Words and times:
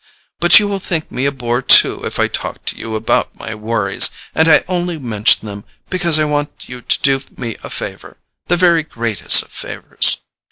But 0.39 0.57
you 0.59 0.67
will 0.67 0.79
think 0.79 1.11
me 1.11 1.27
a 1.27 1.31
bore 1.31 1.61
too 1.61 2.03
if 2.07 2.17
I 2.17 2.27
talk 2.27 2.65
to 2.65 2.75
you 2.75 2.95
about 2.95 3.37
my 3.37 3.53
worries, 3.53 4.09
and 4.33 4.47
I 4.49 4.63
only 4.67 4.97
mention 4.97 5.47
them 5.47 5.63
because 5.91 6.17
I 6.17 6.25
want 6.25 6.67
you 6.67 6.81
to 6.81 6.99
do 7.01 7.21
me 7.37 7.55
a 7.61 7.69
favour—the 7.69 8.57
very 8.57 8.81
greatest 8.81 9.43
of 9.43 9.51
favours." 9.51 10.17